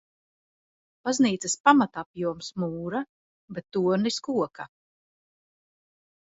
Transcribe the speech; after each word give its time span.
Baznīcas 1.09 1.55
pamatapjoms– 1.67 2.47
mūra, 2.63 3.03
bet 3.59 3.69
tornis– 3.79 4.19
koka. 4.29 4.67